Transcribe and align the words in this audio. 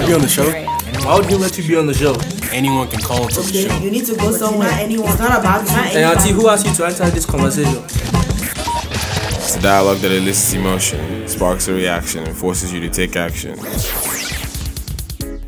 I 0.00 0.06
be 0.06 0.14
on 0.14 0.22
the 0.22 0.28
show? 0.28 0.50
Why 1.04 1.16
would 1.16 1.26
he 1.26 1.34
let 1.36 1.58
you 1.58 1.68
be 1.68 1.76
on 1.76 1.86
the 1.86 1.92
show? 1.92 2.16
Anyone 2.52 2.88
can 2.88 3.02
call 3.02 3.24
into 3.24 3.42
the 3.42 3.68
show. 3.68 3.76
you 3.80 3.90
need 3.90 4.06
to 4.06 4.16
go 4.16 4.32
somewhere. 4.32 4.70
Anyone. 4.72 5.10
It's 5.10 5.18
not 5.18 5.38
about 5.38 5.60
it's 5.62 5.72
not 5.72 5.84
Hey, 5.86 6.02
anybody. 6.02 6.30
Auntie, 6.30 6.32
who 6.32 6.48
asked 6.48 6.66
you 6.66 6.72
to 6.74 6.86
enter 6.86 7.10
this 7.10 7.26
conversation? 7.26 7.84
It's 7.84 9.56
a 9.56 9.60
dialogue 9.60 9.98
that 9.98 10.10
elicits 10.10 10.54
emotion, 10.54 11.28
sparks 11.28 11.68
a 11.68 11.74
reaction, 11.74 12.24
and 12.24 12.34
forces 12.34 12.72
you 12.72 12.80
to 12.80 12.88
take 12.88 13.14
action. 13.14 13.58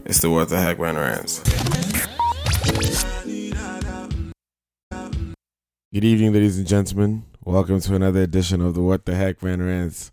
It's 0.04 0.20
the 0.20 0.28
What 0.28 0.50
the 0.50 0.60
Heck 0.60 0.78
Man 0.78 0.96
Rants. 0.96 1.38
Good 5.94 6.04
evening, 6.04 6.34
ladies 6.34 6.58
and 6.58 6.66
gentlemen. 6.66 7.24
Welcome 7.42 7.80
to 7.80 7.94
another 7.94 8.20
edition 8.20 8.60
of 8.60 8.74
the 8.74 8.82
What 8.82 9.06
the 9.06 9.14
Heck 9.14 9.42
Man 9.42 9.62
Rants. 9.62 10.12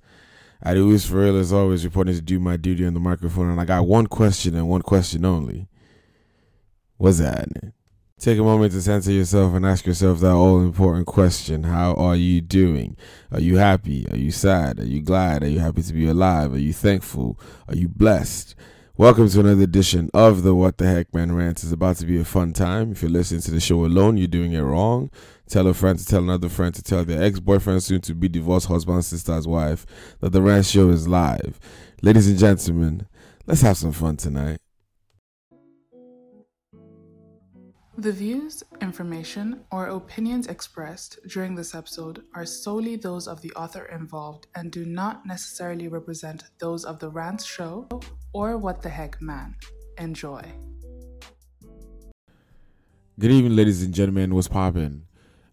Adios 0.63 1.05
for 1.05 1.17
real 1.17 1.37
as 1.37 1.53
always, 1.53 1.85
reporting 1.85 2.15
to 2.15 2.21
do 2.21 2.39
my 2.39 2.57
duty 2.57 2.85
on 2.85 2.93
the 2.93 2.99
microphone, 2.99 3.49
and 3.49 3.61
I 3.61 3.65
got 3.65 3.87
one 3.87 4.07
question 4.07 4.55
and 4.55 4.67
one 4.67 4.81
question 4.81 5.23
only. 5.23 5.67
What's 6.97 7.19
that? 7.19 7.47
Take 8.19 8.37
a 8.37 8.43
moment 8.43 8.73
to 8.73 8.81
censor 8.81 9.13
yourself 9.13 9.53
and 9.53 9.65
ask 9.65 9.85
yourself 9.85 10.19
that 10.19 10.33
all 10.33 10.59
important 10.59 11.07
question 11.07 11.63
How 11.63 11.93
are 11.93 12.17
you 12.17 12.41
doing? 12.41 12.97
Are 13.31 13.39
you 13.39 13.55
happy? 13.55 14.05
Are 14.11 14.17
you 14.17 14.31
sad? 14.31 14.79
Are 14.79 14.85
you 14.85 15.01
glad? 15.01 15.41
Are 15.43 15.47
you 15.47 15.59
happy 15.59 15.81
to 15.81 15.93
be 15.93 16.05
alive? 16.05 16.53
Are 16.53 16.59
you 16.59 16.73
thankful? 16.73 17.39
Are 17.69 17.75
you 17.75 17.87
blessed? 17.87 18.55
Welcome 18.99 19.29
to 19.29 19.39
another 19.39 19.63
edition 19.63 20.09
of 20.13 20.43
the 20.43 20.53
What 20.53 20.77
the 20.77 20.85
Heck 20.85 21.13
Man 21.13 21.31
Rants. 21.31 21.63
It's 21.63 21.71
about 21.71 21.95
to 21.99 22.05
be 22.05 22.19
a 22.19 22.25
fun 22.25 22.51
time. 22.51 22.91
If 22.91 23.01
you're 23.01 23.09
listening 23.09 23.39
to 23.43 23.51
the 23.51 23.61
show 23.61 23.85
alone, 23.85 24.17
you're 24.17 24.27
doing 24.27 24.51
it 24.51 24.59
wrong. 24.59 25.09
Tell 25.47 25.67
a 25.67 25.73
friend 25.73 25.97
to 25.97 26.05
tell 26.05 26.21
another 26.21 26.49
friend 26.49 26.75
to 26.75 26.83
tell 26.83 27.05
their 27.05 27.23
ex 27.23 27.39
boyfriend, 27.39 27.81
soon 27.81 28.01
to 28.01 28.13
be 28.13 28.27
divorced 28.27 28.67
husband, 28.67 29.05
sister's 29.05 29.47
wife, 29.47 29.85
that 30.19 30.33
the 30.33 30.41
Rant 30.41 30.65
Show 30.65 30.89
is 30.89 31.07
live. 31.07 31.61
Ladies 32.01 32.27
and 32.27 32.37
gentlemen, 32.37 33.07
let's 33.47 33.61
have 33.61 33.77
some 33.77 33.93
fun 33.93 34.17
tonight. 34.17 34.59
The 37.99 38.13
views, 38.13 38.63
information, 38.79 39.65
or 39.73 39.87
opinions 39.87 40.47
expressed 40.47 41.19
during 41.27 41.53
this 41.53 41.75
episode 41.75 42.23
are 42.33 42.45
solely 42.45 42.95
those 42.95 43.27
of 43.27 43.41
the 43.41 43.51
author 43.57 43.87
involved 43.87 44.47
and 44.55 44.71
do 44.71 44.85
not 44.85 45.25
necessarily 45.25 45.89
represent 45.89 46.45
those 46.59 46.85
of 46.85 46.99
the 46.99 47.09
Rants 47.09 47.43
Show 47.43 47.89
or 48.31 48.57
What 48.57 48.81
the 48.81 48.87
Heck 48.87 49.21
Man. 49.21 49.53
Enjoy. 49.97 50.41
Good 53.19 53.31
evening, 53.31 53.57
ladies 53.57 53.83
and 53.83 53.93
gentlemen. 53.93 54.33
What's 54.33 54.47
poppin'? 54.47 55.03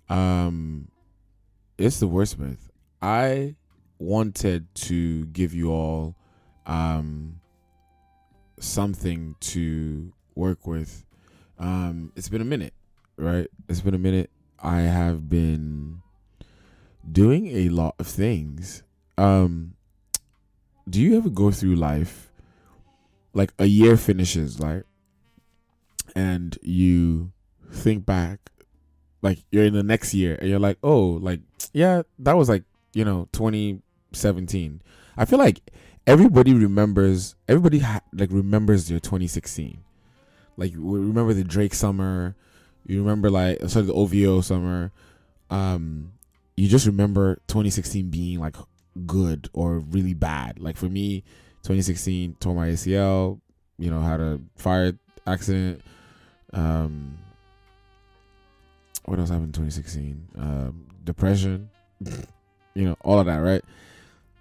Um, 0.08 0.86
it's 1.76 1.98
the 1.98 2.08
wordsmith. 2.08 2.70
I 3.02 3.56
wanted 3.98 4.72
to 4.86 5.26
give 5.26 5.52
you 5.52 5.72
all 5.72 6.14
um 6.64 7.40
something 8.60 9.34
to 9.40 10.12
work 10.36 10.64
with. 10.68 11.02
Um, 11.58 12.12
it's 12.16 12.28
been 12.28 12.40
a 12.40 12.46
minute, 12.46 12.74
right? 13.16 13.48
It's 13.68 13.80
been 13.80 13.94
a 13.94 13.98
minute. 13.98 14.30
I 14.58 14.80
have 14.82 15.28
been 15.28 16.02
doing 17.10 17.48
a 17.48 17.68
lot 17.68 17.94
of 17.98 18.06
things. 18.06 18.82
Um, 19.18 19.74
do 20.88 21.00
you 21.00 21.16
ever 21.16 21.30
go 21.30 21.50
through 21.50 21.76
life 21.76 22.30
like 23.32 23.52
a 23.58 23.66
year 23.66 23.96
finishes, 23.96 24.60
like, 24.60 24.84
and 26.14 26.58
you 26.62 27.32
think 27.70 28.06
back 28.06 28.50
like 29.22 29.38
you're 29.50 29.64
in 29.64 29.74
the 29.74 29.82
next 29.82 30.14
year 30.14 30.36
and 30.40 30.48
you're 30.48 30.58
like 30.58 30.78
oh 30.82 31.18
like 31.20 31.40
yeah 31.72 32.02
that 32.18 32.36
was 32.36 32.48
like 32.48 32.62
you 32.94 33.04
know 33.04 33.28
2017 33.32 34.80
i 35.16 35.24
feel 35.24 35.38
like 35.38 35.60
everybody 36.06 36.54
remembers 36.54 37.34
everybody 37.48 37.80
ha- 37.80 38.00
like 38.12 38.30
remembers 38.30 38.88
their 38.88 39.00
2016 39.00 39.82
like 40.56 40.72
remember 40.76 41.34
the 41.34 41.44
drake 41.44 41.74
summer. 41.74 42.34
You 42.86 43.00
remember 43.00 43.30
like 43.30 43.58
sorry 43.68 43.86
the 43.86 43.92
ovo 43.92 44.40
summer. 44.40 44.92
Um 45.50 46.12
you 46.56 46.68
just 46.68 46.86
remember 46.86 47.36
2016 47.48 48.08
being 48.08 48.40
like 48.40 48.56
good 49.06 49.48
or 49.52 49.78
really 49.78 50.14
bad. 50.14 50.58
Like 50.58 50.76
for 50.76 50.88
me 50.88 51.22
2016 51.62 52.36
tore 52.40 52.54
my 52.54 52.68
acl 52.68 53.40
you 53.78 53.90
know 53.90 54.00
had 54.00 54.20
a 54.20 54.40
fire 54.56 54.98
accident. 55.26 55.82
Um 56.52 57.18
what 59.04 59.18
else 59.18 59.28
happened 59.28 59.56
in 59.56 59.70
2016 59.70 60.28
um 60.36 60.86
depression 61.04 61.70
you 62.74 62.84
know 62.84 62.96
all 63.02 63.20
of 63.20 63.26
that 63.26 63.38
right? 63.38 63.62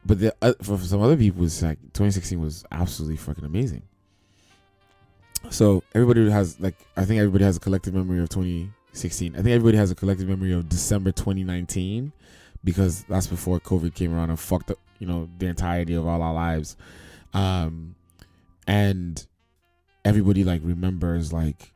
But 0.07 0.19
the, 0.19 0.35
uh, 0.39 0.53
for, 0.61 0.77
some 0.77 1.01
other 1.01 1.17
people 1.17 1.45
it's 1.45 1.63
like 1.63 1.79
2016 1.81 2.39
was 2.39 2.63
absolutely 2.71 3.17
fucking 3.17 3.43
amazing 3.43 3.81
so 5.49 5.83
everybody 5.93 6.29
has 6.29 6.59
like 6.59 6.75
i 6.97 7.05
think 7.05 7.19
everybody 7.19 7.43
has 7.43 7.57
a 7.57 7.59
collective 7.59 7.93
memory 7.93 8.19
of 8.19 8.29
2016 8.29 9.33
i 9.33 9.37
think 9.37 9.49
everybody 9.49 9.77
has 9.77 9.91
a 9.91 9.95
collective 9.95 10.27
memory 10.27 10.53
of 10.53 10.67
december 10.69 11.11
2019 11.11 12.11
because 12.63 13.03
that's 13.05 13.27
before 13.27 13.59
covid 13.59 13.93
came 13.93 14.13
around 14.13 14.29
and 14.29 14.39
fucked 14.39 14.71
up 14.71 14.77
you 14.99 15.07
know 15.07 15.29
the 15.37 15.47
entirety 15.47 15.93
of 15.93 16.07
all 16.07 16.21
our 16.21 16.33
lives. 16.33 16.75
Um 17.33 17.95
and 18.67 19.25
everybody 20.03 20.43
like 20.43 20.61
remembers 20.63 21.33
like 21.33 21.73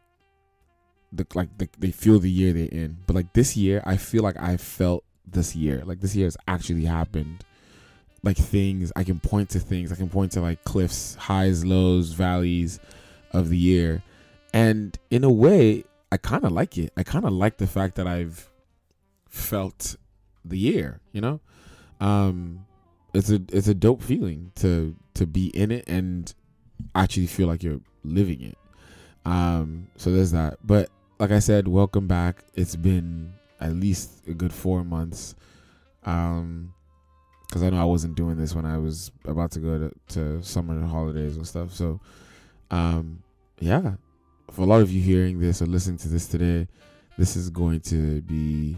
the 1.11 1.25
like 1.33 1.57
the, 1.57 1.67
they 1.77 1.91
feel 1.91 2.19
the 2.19 2.29
year 2.29 2.53
they're 2.53 2.65
in. 2.65 2.97
But 3.07 3.15
like 3.15 3.33
this 3.33 3.57
year 3.57 3.81
i 3.85 3.97
feel 3.97 4.23
like 4.23 4.39
i 4.39 4.57
felt 4.57 5.03
this 5.27 5.55
year. 5.55 5.83
Like 5.85 5.99
this 5.99 6.15
year 6.15 6.25
has 6.25 6.37
actually 6.47 6.85
happened. 6.85 7.43
Like 8.23 8.37
things 8.37 8.91
i 8.95 9.03
can 9.03 9.19
point 9.19 9.49
to 9.51 9.59
things. 9.59 9.91
I 9.91 9.95
can 9.95 10.09
point 10.09 10.31
to 10.33 10.41
like 10.41 10.63
cliffs 10.63 11.15
highs 11.15 11.65
lows 11.65 12.11
valleys 12.11 12.79
of 13.31 13.49
the 13.49 13.57
year. 13.57 14.03
And 14.53 14.97
in 15.09 15.23
a 15.23 15.31
way 15.31 15.83
i 16.11 16.17
kind 16.17 16.43
of 16.43 16.51
like 16.51 16.77
it. 16.77 16.91
I 16.97 17.03
kind 17.03 17.25
of 17.25 17.33
like 17.33 17.57
the 17.57 17.67
fact 17.67 17.95
that 17.95 18.07
i've 18.07 18.49
felt 19.29 19.95
the 20.43 20.57
year 20.57 21.01
you 21.11 21.21
know? 21.21 21.39
Um 21.99 22.65
it's 23.13 23.29
a 23.29 23.41
it's 23.51 23.67
a 23.67 23.73
dope 23.73 24.01
feeling 24.01 24.51
to 24.55 24.95
to 25.15 25.25
be 25.25 25.47
in 25.47 25.71
it 25.71 25.85
and 25.87 26.33
actually 26.95 27.27
feel 27.27 27.47
like 27.47 27.63
you're 27.63 27.81
living 28.03 28.41
it. 28.41 28.57
Um 29.25 29.87
so 29.97 30.11
there's 30.11 30.31
that. 30.31 30.57
But 30.63 30.89
like 31.19 31.31
i 31.31 31.39
said 31.39 31.67
welcome 31.67 32.07
back. 32.07 32.43
It's 32.55 32.75
been 32.75 33.33
at 33.59 33.73
least 33.73 34.27
a 34.27 34.33
good 34.33 34.53
four 34.53 34.83
months. 34.83 35.35
Um 36.05 36.73
because 37.47 37.63
i 37.63 37.69
know 37.69 37.81
i 37.81 37.85
wasn't 37.85 38.13
doing 38.13 38.37
this 38.37 38.53
when 38.53 38.63
i 38.63 38.77
was 38.77 39.11
about 39.25 39.49
to 39.49 39.59
go 39.59 39.79
to, 39.79 39.91
to 40.07 40.43
summer 40.43 40.79
holidays 40.85 41.35
and 41.35 41.47
stuff. 41.47 41.73
So 41.73 41.99
um 42.71 43.23
yeah. 43.59 43.93
For 44.51 44.61
a 44.61 44.65
lot 44.65 44.81
of 44.81 44.91
you 44.91 45.01
hearing 45.01 45.39
this 45.39 45.61
or 45.61 45.65
listening 45.65 45.97
to 45.97 46.07
this 46.07 46.27
today 46.27 46.67
this 47.17 47.35
is 47.35 47.49
going 47.49 47.81
to 47.81 48.21
be 48.21 48.75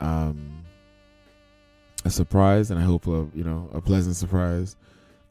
um 0.00 0.64
a 2.04 2.10
surprise 2.10 2.70
and 2.70 2.80
i 2.80 2.82
hope 2.82 3.06
a 3.06 3.26
you 3.34 3.44
know 3.44 3.68
a 3.72 3.80
pleasant 3.80 4.16
surprise 4.16 4.76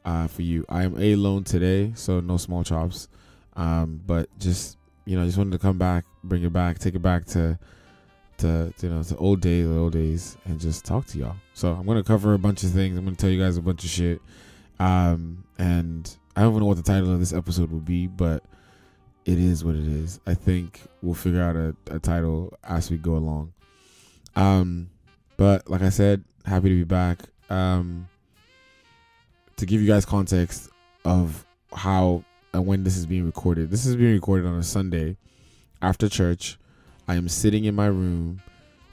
uh 0.06 0.28
for 0.28 0.42
you. 0.42 0.64
I 0.68 0.84
am 0.84 0.96
alone 0.96 1.44
today 1.44 1.92
so 1.94 2.20
no 2.20 2.36
small 2.38 2.64
chops. 2.64 3.08
Um 3.56 4.00
but 4.06 4.28
just 4.38 4.78
you 5.04 5.18
know 5.18 5.26
just 5.26 5.36
wanted 5.36 5.52
to 5.52 5.58
come 5.58 5.78
back 5.78 6.04
bring 6.24 6.44
it 6.44 6.52
back 6.52 6.78
take 6.78 6.94
it 6.94 7.02
back 7.02 7.26
to 7.26 7.58
to, 8.38 8.72
you 8.80 8.88
know 8.88 9.02
to 9.02 9.16
old 9.16 9.40
days 9.40 9.66
the 9.66 9.76
old 9.76 9.94
days 9.94 10.36
and 10.44 10.60
just 10.60 10.84
talk 10.84 11.06
to 11.06 11.18
y'all. 11.18 11.36
So 11.54 11.72
i'm 11.72 11.86
gonna 11.86 12.04
cover 12.04 12.34
a 12.34 12.38
bunch 12.38 12.62
of 12.62 12.70
things. 12.70 12.96
I'm 12.96 13.04
gonna 13.04 13.16
tell 13.16 13.30
you 13.30 13.42
guys 13.42 13.56
a 13.56 13.62
bunch 13.62 13.84
of 13.84 13.90
shit. 13.90 14.22
Um 14.78 15.44
and 15.58 16.16
i 16.36 16.42
don't 16.42 16.50
even 16.50 16.60
know 16.60 16.66
what 16.66 16.76
the 16.76 16.82
title 16.82 17.12
of 17.12 17.18
this 17.18 17.32
episode 17.32 17.70
will 17.70 17.80
be 17.80 18.06
but 18.06 18.44
it 19.26 19.40
is 19.40 19.64
what 19.64 19.74
it 19.74 19.86
is. 19.86 20.20
I 20.24 20.34
think 20.34 20.80
we'll 21.02 21.14
figure 21.14 21.42
out 21.42 21.56
a, 21.56 21.74
a 21.90 21.98
title 21.98 22.56
as 22.62 22.90
we 22.90 22.96
go 22.96 23.16
along. 23.16 23.52
Um 24.36 24.88
but 25.36 25.68
like 25.68 25.82
i 25.82 25.88
said 25.88 26.24
happy 26.44 26.68
to 26.68 26.74
be 26.76 26.84
back. 26.84 27.18
Um 27.50 28.08
to 29.56 29.66
give 29.66 29.80
you 29.80 29.88
guys 29.88 30.04
context 30.04 30.70
of 31.04 31.44
how 31.72 32.22
and 32.52 32.66
when 32.66 32.84
this 32.84 32.96
is 32.96 33.04
being 33.04 33.26
recorded. 33.26 33.70
This 33.70 33.84
is 33.84 33.96
being 33.96 34.12
recorded 34.12 34.46
on 34.46 34.58
a 34.58 34.62
sunday 34.62 35.16
after 35.82 36.08
church. 36.08 36.56
I 37.08 37.16
am 37.16 37.28
sitting 37.28 37.64
in 37.64 37.74
my 37.74 37.86
room. 37.86 38.42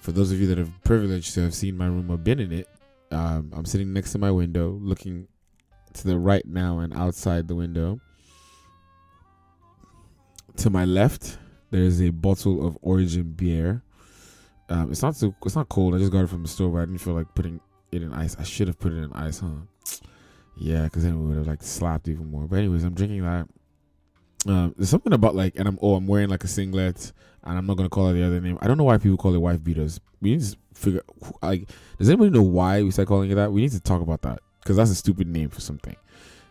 For 0.02 0.12
those 0.12 0.32
of 0.32 0.42
you 0.42 0.48
that 0.48 0.58
have 0.58 0.72
privileged 0.84 1.34
to 1.36 1.42
have 1.42 1.54
seen 1.54 1.78
my 1.78 1.86
room 1.86 2.10
or 2.10 2.18
been 2.18 2.40
in 2.40 2.52
it 2.52 2.68
um, 3.12 3.54
i'm 3.56 3.64
sitting 3.64 3.94
next 3.94 4.12
to 4.12 4.18
my 4.18 4.32
window 4.32 4.78
looking 4.82 5.28
to 5.94 6.08
the 6.08 6.18
right 6.18 6.46
now 6.46 6.80
and 6.80 6.94
outside 6.94 7.48
the 7.48 7.56
window 7.56 8.00
to 10.56 10.70
my 10.70 10.86
left 10.86 11.38
there's 11.72 12.02
a 12.02 12.10
bottle 12.10 12.66
of 12.66 12.80
Orijin 12.82 13.36
beer 13.36 13.82
um, 14.70 14.92
it's 14.92 15.02
not 15.02 15.16
so 15.16 15.36
it's 15.46 15.56
not 15.56 15.70
cold 15.70 15.96
i 15.96 15.98
just 15.98 16.12
got 16.12 16.24
it 16.24 16.30
from 16.30 16.44
the 16.44 16.50
store 16.50 16.70
but 16.70 16.80
i 16.80 16.86
didn't 16.86 17.00
feel 17.00 17.14
like 17.14 17.34
putting 17.36 17.60
it 17.92 18.02
in 18.02 18.14
ice 18.14 18.36
i 18.40 18.44
should 18.44 18.68
have 18.68 18.80
put 18.80 18.92
it 18.92 18.98
in 18.98 19.12
ice 19.14 19.40
huh 19.40 19.50
yeah, 20.58 20.84
because 20.84 21.04
then 21.04 21.20
we 21.20 21.28
would 21.28 21.38
have 21.38 21.48
like 21.48 21.64
slapped 21.64 22.08
even 22.08 22.30
more. 22.30 22.48
But 22.48 22.60
anyways, 22.60 22.84
I'm 22.84 22.94
drinking 22.94 23.24
that. 23.24 23.48
Um, 24.46 24.74
there's 24.78 24.90
something 24.90 25.14
about 25.14 25.36
like, 25.36 25.54
and 25.56 25.68
I'm 25.68 25.80
oh, 25.82 25.96
I'm 25.96 26.08
wearing 26.08 26.30
like 26.30 26.44
a 26.44 26.48
singlet, 26.48 27.12
and 27.44 27.58
I'm 27.58 27.66
not 27.66 27.78
gonna 27.78 27.90
call 27.90 28.10
it 28.10 28.14
the 28.14 28.24
other 28.24 28.40
name. 28.40 28.58
I 28.62 28.68
don't 28.68 28.78
know 28.78 28.84
why 28.84 28.98
people 28.98 29.18
call 29.18 29.34
it 29.34 29.40
wife 29.40 29.64
beaters. 29.64 30.00
We 30.22 30.32
need 30.32 30.42
to 30.42 30.58
figure 30.74 31.02
like, 31.42 31.70
does 31.98 32.10
anybody 32.10 32.30
know 32.32 32.44
why 32.44 32.84
we 32.84 32.92
start 32.92 33.08
calling 33.08 33.32
it 33.32 33.36
that? 33.36 33.52
We 33.52 33.62
need 33.62 33.72
to 33.72 33.80
talk 33.80 34.02
about 34.02 34.22
that 34.24 34.40
because 34.64 34.78
that's 34.78 34.90
a 34.90 34.96
stupid 34.96 35.28
name 35.28 35.50
for 35.50 35.62
something. 35.62 35.96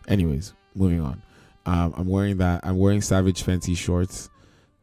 Anyways, 0.07 0.53
moving 0.75 1.01
on. 1.01 1.21
Um, 1.65 1.93
I'm 1.97 2.07
wearing 2.07 2.37
that. 2.37 2.61
I'm 2.63 2.77
wearing 2.77 3.01
Savage 3.01 3.43
Fenty 3.43 3.75
shorts. 3.75 4.29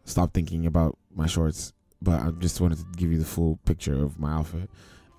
Stop 0.04 0.32
thinking 0.34 0.66
about 0.66 0.98
my 1.14 1.26
shorts, 1.26 1.72
but 2.02 2.20
I 2.20 2.30
just 2.30 2.60
wanted 2.60 2.78
to 2.78 2.84
give 2.96 3.12
you 3.12 3.18
the 3.18 3.24
full 3.24 3.58
picture 3.64 4.02
of 4.02 4.18
my 4.18 4.32
outfit. 4.32 4.68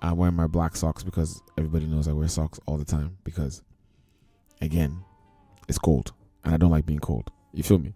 I'm 0.02 0.16
wearing 0.16 0.34
my 0.34 0.48
black 0.48 0.76
socks 0.76 1.02
because 1.02 1.40
everybody 1.56 1.86
knows 1.86 2.08
I 2.08 2.12
wear 2.12 2.28
socks 2.28 2.58
all 2.66 2.76
the 2.76 2.84
time 2.84 3.16
because, 3.22 3.62
again, 4.60 5.04
it's 5.68 5.78
cold 5.78 6.12
and 6.44 6.52
I 6.52 6.56
don't 6.56 6.72
like 6.72 6.84
being 6.84 6.98
cold. 6.98 7.30
You 7.52 7.62
feel 7.62 7.78
me? 7.78 7.94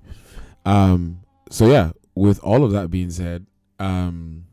Um, 0.65 1.21
so 1.51 1.67
yeah, 1.67 1.91
with 2.15 2.39
all 2.45 2.65
of 2.65 2.71
that 2.73 2.91
being 2.91 3.11
said, 3.11 3.47
um, 3.81 4.47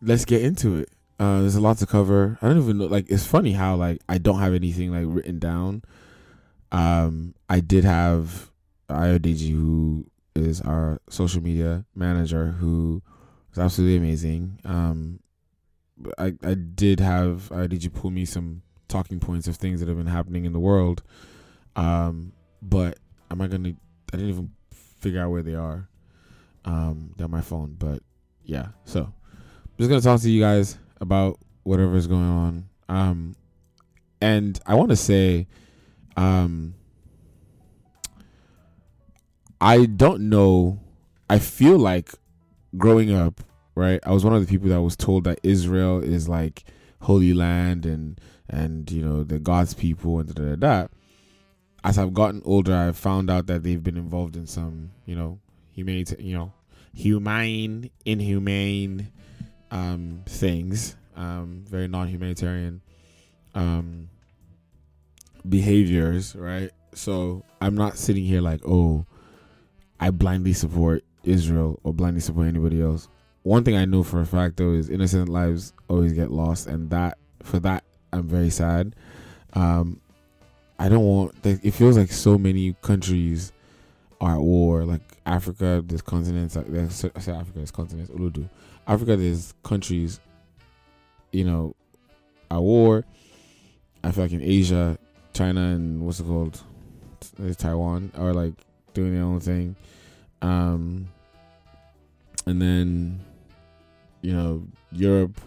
let's 0.00 0.24
get 0.24 0.42
into 0.42 0.76
it. 0.76 0.88
Uh, 1.18 1.40
there's 1.40 1.56
a 1.56 1.60
lot 1.60 1.78
to 1.78 1.86
cover. 1.86 2.38
I 2.42 2.48
don't 2.48 2.58
even 2.58 2.78
know. 2.78 2.86
Like, 2.86 3.06
it's 3.08 3.26
funny 3.26 3.52
how 3.52 3.76
like 3.76 4.02
I 4.08 4.18
don't 4.18 4.38
have 4.40 4.54
anything 4.54 4.92
like 4.92 5.04
written 5.06 5.38
down. 5.38 5.82
Um, 6.72 7.34
I 7.48 7.60
did 7.60 7.84
have 7.84 8.50
Ayodeji, 8.90 9.50
who 9.52 10.06
is 10.34 10.60
our 10.60 11.00
social 11.08 11.42
media 11.42 11.84
manager, 11.94 12.52
who 12.52 13.02
was 13.50 13.58
absolutely 13.58 13.96
amazing. 13.96 14.58
Um, 14.64 15.20
I 16.18 16.34
I 16.42 16.54
did 16.54 17.00
have 17.00 17.48
Ayodeji 17.50 17.92
pull 17.92 18.10
me 18.10 18.24
some 18.24 18.62
talking 18.88 19.18
points 19.18 19.48
of 19.48 19.56
things 19.56 19.80
that 19.80 19.88
have 19.88 19.96
been 19.96 20.06
happening 20.06 20.44
in 20.44 20.52
the 20.52 20.60
world. 20.60 21.02
Um, 21.76 22.32
but 22.60 22.98
am 23.30 23.40
I 23.40 23.46
gonna? 23.46 23.74
I 24.12 24.16
didn't 24.16 24.28
even 24.28 24.50
figure 25.00 25.22
out 25.22 25.30
where 25.30 25.42
they 25.42 25.54
are. 25.54 25.88
Um, 26.66 27.14
they're 27.16 27.24
on 27.24 27.30
my 27.30 27.40
phone, 27.40 27.76
but 27.78 28.02
yeah. 28.44 28.68
So 28.84 29.00
I'm 29.02 29.78
just 29.78 29.88
gonna 29.88 30.02
talk 30.02 30.20
to 30.20 30.30
you 30.30 30.40
guys 30.40 30.78
about 31.00 31.38
whatever 31.62 31.96
is 31.96 32.06
going 32.06 32.22
on. 32.28 32.68
Um, 32.88 33.36
and 34.20 34.58
I 34.66 34.74
want 34.74 34.90
to 34.90 34.96
say, 34.96 35.46
um, 36.16 36.74
I 39.60 39.86
don't 39.86 40.28
know. 40.28 40.80
I 41.28 41.38
feel 41.38 41.78
like 41.78 42.12
growing 42.76 43.12
up, 43.12 43.40
right? 43.74 44.00
I 44.04 44.12
was 44.12 44.24
one 44.24 44.34
of 44.34 44.40
the 44.40 44.50
people 44.50 44.68
that 44.68 44.82
was 44.82 44.96
told 44.96 45.24
that 45.24 45.40
Israel 45.42 46.02
is 46.02 46.28
like 46.28 46.64
holy 47.02 47.34
land 47.34 47.84
and 47.84 48.20
and 48.48 48.90
you 48.90 49.04
know 49.04 49.22
the 49.22 49.38
God's 49.38 49.74
people 49.74 50.20
and 50.20 50.32
da 50.34 50.42
da 50.42 50.56
da. 50.56 50.86
As 51.84 51.98
I've 51.98 52.14
gotten 52.14 52.42
older, 52.44 52.74
I've 52.74 52.96
found 52.96 53.30
out 53.30 53.46
that 53.46 53.62
they've 53.62 53.82
been 53.82 53.96
involved 53.96 54.36
in 54.36 54.46
some 54.46 54.90
you 55.04 55.16
know 55.16 55.40
humane, 55.72 56.06
you 56.18 56.36
know, 56.36 56.52
humane, 56.94 57.90
inhumane 58.04 59.12
um, 59.70 60.22
things, 60.26 60.96
um, 61.16 61.64
very 61.68 61.88
non-humanitarian 61.88 62.80
um, 63.54 64.08
behaviors, 65.48 66.34
right? 66.36 66.70
So 66.94 67.44
I'm 67.60 67.74
not 67.74 67.96
sitting 67.96 68.24
here 68.24 68.40
like, 68.40 68.60
oh, 68.66 69.06
I 69.98 70.10
blindly 70.10 70.52
support 70.52 71.04
Israel 71.24 71.80
or 71.82 71.92
blindly 71.92 72.20
support 72.20 72.46
anybody 72.48 72.80
else. 72.80 73.08
One 73.42 73.64
thing 73.64 73.76
I 73.76 73.84
know 73.84 74.02
for 74.02 74.20
a 74.20 74.26
fact 74.26 74.56
though 74.56 74.72
is 74.72 74.90
innocent 74.90 75.28
lives 75.28 75.72
always 75.88 76.12
get 76.12 76.30
lost, 76.30 76.66
and 76.66 76.90
that 76.90 77.18
for 77.42 77.60
that 77.60 77.84
I'm 78.12 78.28
very 78.28 78.50
sad. 78.50 78.96
Um, 79.52 80.00
I 80.78 80.88
don't 80.88 81.04
want. 81.04 81.34
It 81.44 81.70
feels 81.70 81.96
like 81.96 82.10
so 82.10 82.36
many 82.38 82.74
countries 82.82 83.52
are 84.20 84.34
at 84.36 84.40
war. 84.40 84.84
Like 84.84 85.00
Africa, 85.26 85.82
there's 85.84 86.02
continents. 86.02 86.56
I 86.56 86.60
Africa, 86.60 87.52
there's 87.54 87.70
continents. 87.70 88.10
Uludu. 88.10 88.48
Africa, 88.86 89.16
there's 89.16 89.54
countries. 89.62 90.20
You 91.32 91.44
know, 91.44 91.74
at 92.50 92.62
war. 92.62 93.04
I 94.04 94.12
feel 94.12 94.24
like 94.24 94.32
in 94.32 94.42
Asia, 94.42 94.96
China 95.34 95.60
and 95.60 96.06
what's 96.06 96.20
it 96.20 96.26
called, 96.26 96.62
Taiwan 97.58 98.12
are 98.16 98.32
like 98.32 98.54
doing 98.94 99.14
their 99.14 99.24
own 99.24 99.40
thing. 99.40 99.74
Um, 100.42 101.08
and 102.46 102.62
then, 102.62 103.20
you 104.22 104.32
know, 104.32 104.62
Europe, 104.92 105.40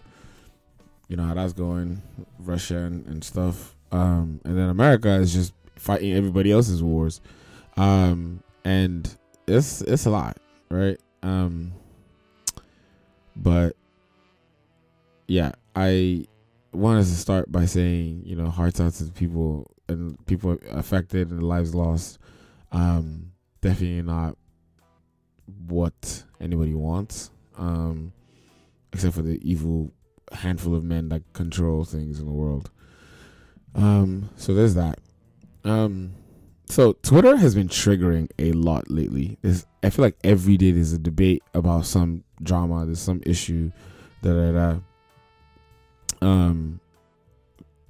you 1.08 1.16
know 1.16 1.24
how 1.24 1.34
that's 1.34 1.54
going, 1.54 2.02
Russia 2.40 2.80
and, 2.80 3.06
and 3.08 3.24
stuff. 3.24 3.76
Um, 3.92 4.42
and 4.44 4.58
then 4.58 4.70
America 4.70 5.10
is 5.16 5.34
just 5.34 5.54
fighting 5.76 6.14
everybody 6.14 6.52
else's 6.52 6.84
wars. 6.84 7.22
Um, 7.78 8.44
and 8.66 9.16
it's 9.50 9.82
it's 9.82 10.06
a 10.06 10.10
lot, 10.10 10.38
right? 10.70 11.00
Um, 11.24 11.74
but 13.36 13.76
yeah, 15.28 15.52
I 15.76 16.26
wanted 16.72 17.06
to 17.06 17.16
start 17.16 17.52
by 17.52 17.66
saying, 17.66 18.24
you 18.26 18.36
know, 18.36 18.50
hearts 18.50 18.80
out 18.80 18.94
to 18.94 19.04
the 19.04 19.12
people 19.12 19.72
and 19.88 20.24
people 20.26 20.58
affected 20.72 21.32
and 21.32 21.44
lives 21.44 21.74
lost. 21.74 22.20
Um, 22.72 23.32
definitely 23.62 24.02
not 24.04 24.38
what 25.68 26.24
anybody 26.40 26.74
wants. 26.74 27.32
Um, 27.58 28.14
except 28.94 29.16
for 29.16 29.22
the 29.22 29.40
evil 29.48 29.92
handful 30.32 30.76
of 30.76 30.84
men 30.84 31.10
that 31.10 31.22
control 31.34 31.84
things 31.84 32.20
in 32.20 32.26
the 32.26 32.32
world. 32.32 32.70
Um, 33.76 34.30
so 34.36 34.54
there's 34.54 34.76
that. 34.76 35.00
Um, 35.64 36.14
so 36.70 36.94
Twitter 37.02 37.36
has 37.36 37.56
been 37.56 37.68
triggering 37.68 38.30
a 38.38 38.52
lot 38.52 38.90
lately. 38.92 39.38
I 39.84 39.90
feel 39.90 40.04
like 40.06 40.18
every 40.24 40.56
day 40.56 40.72
there's 40.72 40.94
a 40.94 41.00
debate 41.00 41.42
about 41.56 41.86
some 41.86 42.24
drama. 42.44 42.86
There's 42.86 43.00
some 43.00 43.22
issue, 43.26 43.72
da 44.22 44.34
da 44.34 44.52
da. 44.52 44.80
Um, 46.22 46.80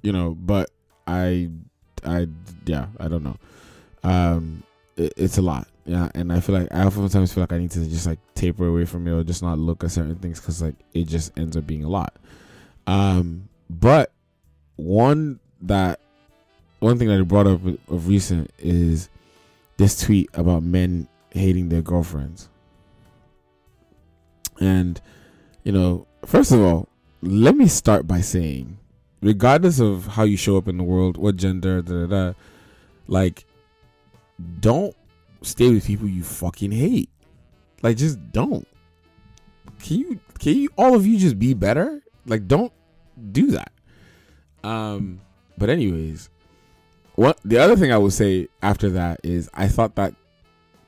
you 0.02 0.12
know, 0.12 0.34
but 0.34 0.70
I, 1.06 1.50
I, 2.04 2.28
yeah, 2.64 2.86
I 2.98 3.08
don't 3.08 3.22
know. 3.22 3.36
Um, 4.02 4.62
it, 4.96 5.12
it's 5.16 5.36
a 5.36 5.42
lot, 5.42 5.68
yeah, 5.84 6.08
and 6.14 6.32
I 6.32 6.40
feel 6.40 6.54
like 6.54 6.68
I 6.72 6.84
oftentimes 6.84 7.34
feel 7.34 7.42
like 7.42 7.52
I 7.52 7.58
need 7.58 7.72
to 7.72 7.84
just 7.86 8.06
like 8.06 8.18
taper 8.34 8.66
away 8.66 8.86
from 8.86 9.06
it 9.06 9.12
or 9.12 9.22
just 9.24 9.42
not 9.42 9.58
look 9.58 9.84
at 9.84 9.90
certain 9.90 10.16
things 10.16 10.40
because 10.40 10.62
like 10.62 10.76
it 10.94 11.04
just 11.04 11.38
ends 11.38 11.54
up 11.56 11.66
being 11.66 11.84
a 11.84 11.88
lot. 11.88 12.16
Um, 12.86 13.50
but 13.68 14.12
one 14.76 15.38
that 15.62 16.00
one 16.80 16.98
thing 16.98 17.08
that 17.08 17.20
I 17.20 17.22
brought 17.22 17.46
up 17.46 17.60
of 17.88 18.08
recent 18.08 18.50
is 18.58 19.08
this 19.76 20.00
tweet 20.00 20.28
about 20.34 20.62
men 20.62 21.08
hating 21.30 21.68
their 21.68 21.82
girlfriends. 21.82 22.48
And, 24.60 25.00
you 25.62 25.72
know, 25.72 26.06
first 26.26 26.52
of 26.52 26.60
all, 26.60 26.88
let 27.22 27.54
me 27.54 27.66
start 27.66 28.06
by 28.06 28.20
saying, 28.20 28.78
regardless 29.22 29.78
of 29.78 30.06
how 30.06 30.24
you 30.24 30.36
show 30.36 30.56
up 30.56 30.68
in 30.68 30.78
the 30.78 30.84
world, 30.84 31.16
what 31.16 31.36
gender, 31.36 31.82
da 31.82 32.06
da 32.06 32.06
da, 32.06 32.32
like, 33.06 33.44
don't 34.60 34.94
stay 35.42 35.70
with 35.70 35.86
people 35.86 36.08
you 36.08 36.22
fucking 36.22 36.72
hate. 36.72 37.10
Like, 37.82 37.96
just 37.96 38.32
don't. 38.32 38.66
Can 39.82 39.98
you, 39.98 40.20
can 40.38 40.56
you, 40.56 40.68
all 40.76 40.94
of 40.94 41.06
you 41.06 41.18
just 41.18 41.38
be 41.38 41.54
better? 41.54 42.02
Like, 42.26 42.46
don't 42.46 42.72
do 43.32 43.50
that. 43.52 43.72
Um, 44.62 45.20
but 45.56 45.70
anyways, 45.70 46.28
what 47.14 47.38
the 47.44 47.58
other 47.58 47.76
thing 47.76 47.92
I 47.92 47.98
would 47.98 48.12
say 48.12 48.48
after 48.62 48.90
that 48.90 49.20
is 49.22 49.50
I 49.54 49.68
thought 49.68 49.94
that 49.96 50.14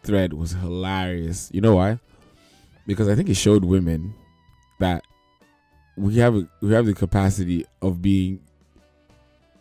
thread 0.03 0.33
was 0.33 0.53
hilarious. 0.53 1.51
You 1.53 1.61
know 1.61 1.77
why? 1.77 1.99
Because 2.87 3.09
I 3.09 3.15
think 3.15 3.29
it 3.29 3.35
showed 3.35 3.65
women 3.65 4.15
that 4.81 5.05
we 5.97 6.17
have 6.19 6.35
we 6.61 6.73
have 6.73 6.87
the 6.87 6.95
capacity 6.95 7.67
of 7.81 8.03
being 8.03 8.41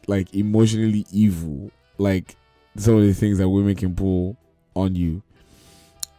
like 0.07 0.33
emotionally 0.33 1.05
evil. 1.11 1.71
Like 1.97 2.35
some 2.77 2.95
of 2.95 3.03
the 3.03 3.13
things 3.13 3.37
that 3.37 3.49
women 3.49 3.75
can 3.75 3.95
pull 3.95 4.37
on 4.75 4.95
you. 4.95 5.21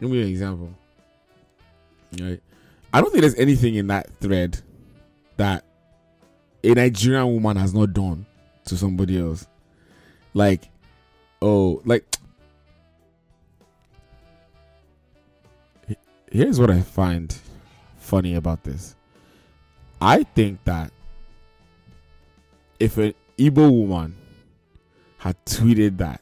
Give 0.00 0.10
me 0.10 0.22
an 0.22 0.28
example. 0.28 0.70
Right. 2.20 2.40
I 2.92 3.00
don't 3.00 3.10
think 3.10 3.22
there's 3.22 3.34
anything 3.36 3.74
in 3.76 3.86
that 3.86 4.10
thread 4.20 4.60
that 5.36 5.64
a 6.62 6.74
Nigerian 6.74 7.32
woman 7.32 7.56
has 7.56 7.72
not 7.72 7.92
done 7.92 8.26
to 8.66 8.76
somebody 8.76 9.18
else. 9.18 9.46
Like, 10.34 10.68
oh, 11.40 11.82
like, 11.84 12.04
here's 16.30 16.58
what 16.58 16.70
I 16.70 16.80
find 16.80 17.36
funny 17.98 18.34
about 18.34 18.64
this. 18.64 18.96
I 20.00 20.24
think 20.24 20.64
that 20.64 20.90
if 22.80 22.96
an 22.98 23.14
Igbo 23.38 23.70
woman 23.70 24.16
had 25.18 25.36
tweeted 25.44 25.98
that, 25.98 26.20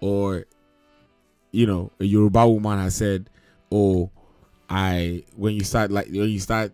or 0.00 0.46
you 1.52 1.66
know, 1.66 1.90
a 2.00 2.04
Yoruba 2.04 2.48
woman 2.48 2.78
has 2.78 2.96
said, 2.96 3.28
"Oh, 3.70 4.10
I 4.68 5.24
when 5.36 5.54
you 5.54 5.64
start 5.64 5.90
like 5.90 6.06
when 6.06 6.28
you 6.28 6.40
start 6.40 6.72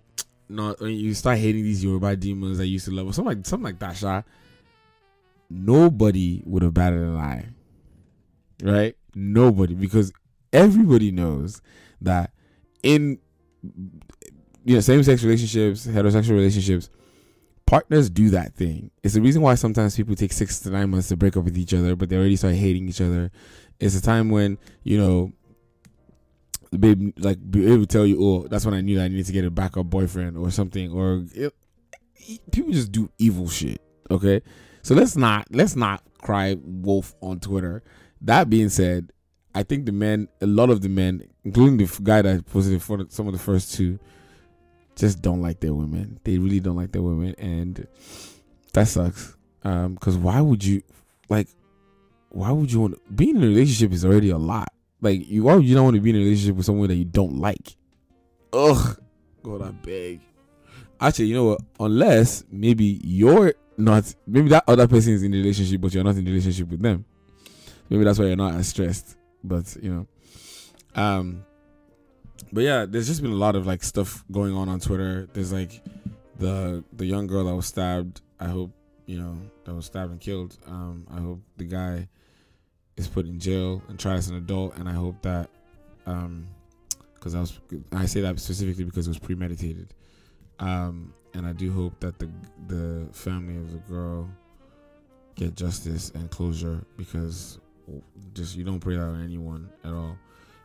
not 0.48 0.80
when 0.80 0.92
you 0.92 1.12
start 1.14 1.38
hating 1.38 1.62
these 1.64 1.82
Yoruba 1.82 2.14
demons 2.16 2.60
I 2.60 2.64
used 2.64 2.84
to 2.86 2.92
love, 2.92 3.06
or 3.08 3.12
something 3.12 3.36
like 3.38 3.46
something 3.46 3.64
like 3.64 3.78
that, 3.80 3.96
Sha, 3.96 4.22
nobody 5.50 6.42
would 6.44 6.62
have 6.62 6.74
batted 6.74 7.00
an 7.00 7.16
eye. 7.16 7.46
Right? 8.62 8.96
Nobody, 9.14 9.74
because 9.74 10.12
everybody 10.52 11.10
knows 11.10 11.60
that 12.00 12.32
in 12.82 13.18
you 14.64 14.74
know 14.74 14.80
same 14.80 15.02
sex 15.02 15.22
relationships, 15.22 15.86
heterosexual 15.86 16.30
relationships, 16.30 16.90
partners 17.66 18.10
do 18.10 18.30
that 18.30 18.54
thing. 18.54 18.90
It's 19.02 19.14
the 19.14 19.20
reason 19.20 19.42
why 19.42 19.54
sometimes 19.54 19.96
people 19.96 20.14
take 20.14 20.32
six 20.32 20.60
to 20.60 20.70
nine 20.70 20.90
months 20.90 21.08
to 21.08 21.16
break 21.16 21.36
up 21.36 21.44
with 21.44 21.58
each 21.58 21.74
other, 21.74 21.96
but 21.96 22.08
they 22.08 22.16
already 22.16 22.36
start 22.36 22.54
hating 22.54 22.88
each 22.88 23.00
other. 23.00 23.30
It's 23.78 23.96
a 23.96 24.02
time 24.02 24.30
when 24.30 24.58
you 24.82 24.98
know 24.98 25.32
the 26.72 27.12
like 27.18 27.38
able 27.38 27.80
to 27.80 27.86
tell 27.86 28.06
you, 28.06 28.18
oh, 28.22 28.46
that's 28.48 28.64
when 28.64 28.74
I 28.74 28.80
knew 28.80 28.96
that 28.96 29.04
I 29.04 29.08
needed 29.08 29.26
to 29.26 29.32
get 29.32 29.44
a 29.44 29.50
backup 29.50 29.86
boyfriend 29.86 30.36
or 30.36 30.50
something, 30.50 30.92
or 30.92 31.24
it, 31.34 31.54
people 32.50 32.72
just 32.72 32.92
do 32.92 33.10
evil 33.18 33.48
shit. 33.48 33.80
Okay, 34.10 34.42
so 34.86 34.94
let's 34.94 35.16
not 35.16 35.48
let's 35.50 35.74
not 35.74 36.00
cry 36.22 36.56
wolf 36.62 37.12
on 37.20 37.40
Twitter. 37.40 37.82
That 38.20 38.48
being 38.48 38.68
said, 38.68 39.10
I 39.52 39.64
think 39.64 39.84
the 39.84 39.90
men, 39.90 40.28
a 40.40 40.46
lot 40.46 40.70
of 40.70 40.80
the 40.80 40.88
men, 40.88 41.28
including 41.42 41.78
the 41.78 42.00
guy 42.04 42.22
that 42.22 42.46
posted 42.46 42.80
for 42.80 43.04
some 43.08 43.26
of 43.26 43.32
the 43.32 43.38
first 43.40 43.74
two, 43.74 43.98
just 44.94 45.20
don't 45.20 45.42
like 45.42 45.58
their 45.58 45.74
women. 45.74 46.20
They 46.22 46.38
really 46.38 46.60
don't 46.60 46.76
like 46.76 46.92
their 46.92 47.02
women, 47.02 47.34
and 47.36 47.84
that 48.74 48.86
sucks. 48.86 49.36
Um, 49.64 49.94
because 49.94 50.16
why 50.16 50.40
would 50.40 50.62
you 50.62 50.82
like? 51.28 51.48
Why 52.28 52.52
would 52.52 52.70
you 52.70 52.82
want 52.82 53.16
being 53.16 53.34
in 53.34 53.42
a 53.42 53.46
relationship 53.48 53.92
is 53.92 54.04
already 54.04 54.30
a 54.30 54.38
lot. 54.38 54.72
Like 55.00 55.28
you, 55.28 55.42
why 55.42 55.56
would 55.56 55.64
you 55.64 55.74
not 55.74 55.82
want 55.82 55.96
to 55.96 56.00
be 56.00 56.10
in 56.10 56.16
a 56.16 56.20
relationship 56.20 56.54
with 56.54 56.66
someone 56.66 56.86
that 56.86 56.94
you 56.94 57.06
don't 57.06 57.38
like? 57.38 57.76
Ugh, 58.52 59.00
God, 59.42 59.62
I 59.62 59.72
beg. 59.72 60.20
Actually, 61.00 61.26
you 61.26 61.34
know 61.34 61.44
what? 61.44 61.60
Unless 61.78 62.44
maybe 62.50 63.00
you're 63.04 63.54
not, 63.76 64.14
maybe 64.26 64.48
that 64.48 64.64
other 64.66 64.88
person 64.88 65.12
is 65.12 65.22
in 65.22 65.30
the 65.30 65.38
relationship, 65.38 65.80
but 65.80 65.92
you're 65.92 66.04
not 66.04 66.16
in 66.16 66.24
the 66.24 66.30
relationship 66.30 66.68
with 66.68 66.80
them. 66.80 67.04
Maybe 67.90 68.04
that's 68.04 68.18
why 68.18 68.26
you're 68.26 68.36
not 68.36 68.54
as 68.54 68.68
stressed. 68.68 69.16
But 69.44 69.76
you 69.80 69.94
know, 69.94 71.00
um, 71.00 71.44
but 72.52 72.64
yeah, 72.64 72.86
there's 72.86 73.06
just 73.06 73.22
been 73.22 73.32
a 73.32 73.36
lot 73.36 73.54
of 73.54 73.66
like 73.66 73.82
stuff 73.82 74.24
going 74.30 74.54
on 74.54 74.68
on 74.68 74.80
Twitter. 74.80 75.28
There's 75.32 75.52
like 75.52 75.82
the 76.38 76.82
the 76.92 77.06
young 77.06 77.26
girl 77.26 77.44
that 77.44 77.54
was 77.54 77.66
stabbed. 77.66 78.22
I 78.40 78.46
hope 78.46 78.72
you 79.06 79.18
know 79.18 79.36
that 79.64 79.74
was 79.74 79.86
stabbed 79.86 80.10
and 80.10 80.20
killed. 80.20 80.56
Um, 80.66 81.06
I 81.10 81.20
hope 81.20 81.40
the 81.56 81.64
guy 81.64 82.08
is 82.96 83.06
put 83.06 83.26
in 83.26 83.38
jail 83.38 83.82
and 83.88 83.98
tried 83.98 84.16
as 84.16 84.28
an 84.28 84.36
adult, 84.36 84.76
and 84.78 84.88
I 84.88 84.92
hope 84.92 85.20
that 85.22 85.50
um, 86.06 86.48
because 87.14 87.34
I 87.34 87.40
was 87.40 87.58
I 87.92 88.06
say 88.06 88.20
that 88.22 88.38
specifically 88.40 88.84
because 88.84 89.06
it 89.06 89.10
was 89.10 89.18
premeditated. 89.18 89.94
Um, 90.58 91.12
and 91.34 91.46
I 91.46 91.52
do 91.52 91.72
hope 91.72 92.00
that 92.00 92.18
the 92.18 92.30
the 92.66 93.06
family 93.12 93.56
of 93.56 93.72
the 93.72 93.78
girl 93.78 94.28
get 95.34 95.54
justice 95.54 96.10
and 96.14 96.30
closure 96.30 96.84
because 96.96 97.60
just 98.32 98.56
you 98.56 98.64
don't 98.64 98.80
pray 98.80 98.96
that 98.96 99.02
on 99.02 99.22
anyone 99.22 99.70
at 99.84 99.92
all. 99.92 100.16